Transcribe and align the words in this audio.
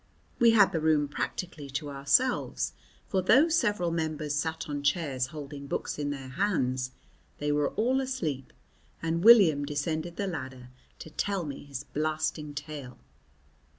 We 0.39 0.49
had 0.53 0.71
the 0.71 0.79
room 0.81 1.07
practically 1.07 1.69
to 1.69 1.91
ourselves, 1.91 2.73
for 3.07 3.21
though 3.21 3.49
several 3.49 3.91
members 3.91 4.33
sat 4.33 4.67
on 4.67 4.81
chairs 4.81 5.27
holding 5.27 5.67
books 5.67 5.99
in 5.99 6.09
their 6.09 6.29
hands 6.29 6.89
they 7.37 7.51
were 7.51 7.69
all 7.75 8.01
asleep, 8.01 8.51
and 9.03 9.23
William 9.23 9.63
descended 9.63 10.15
the 10.15 10.25
ladder 10.25 10.69
to 10.97 11.11
tell 11.11 11.45
me 11.45 11.65
his 11.65 11.83
blasting 11.83 12.55
tale. 12.55 12.97